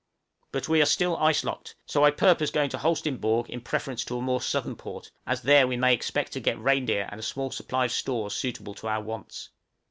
But 0.51 0.67
we 0.67 0.81
are 0.81 0.87
still 0.87 1.15
ice 1.17 1.43
locked, 1.43 1.75
so 1.85 2.03
I 2.03 2.09
purpose 2.09 2.49
going 2.49 2.71
to 2.71 2.79
Holsteinborg 2.79 3.47
in 3.51 3.61
preference 3.61 4.03
to 4.05 4.17
a 4.17 4.21
more 4.23 4.41
southern 4.41 4.75
port, 4.75 5.11
as 5.27 5.43
there 5.43 5.67
we 5.67 5.77
may 5.77 5.93
expect 5.93 6.31
to 6.31 6.39
get 6.39 6.57
reindeer 6.59 7.07
and 7.11 7.19
a 7.19 7.21
small 7.21 7.51
supply 7.51 7.85
of 7.85 7.91
stores 7.91 8.35
suitable 8.35 8.73
to 8.73 8.87
our 8.87 9.03
wants. 9.03 9.49